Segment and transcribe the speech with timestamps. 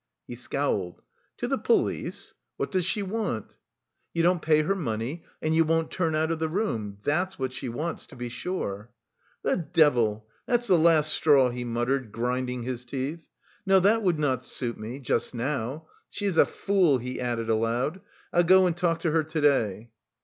[0.27, 1.03] He scowled.
[1.37, 2.33] "To the police?
[2.57, 3.53] What does she want?"
[4.15, 6.97] "You don't pay her money and you won't turn out of the room.
[7.03, 8.89] That's what she wants, to be sure."
[9.43, 13.27] "The devil, that's the last straw," he muttered, grinding his teeth,
[13.63, 14.99] "no, that would not suit me...
[14.99, 15.85] just now.
[16.09, 18.01] She is a fool," he added aloud.
[18.33, 19.91] "I'll go and talk to her to day."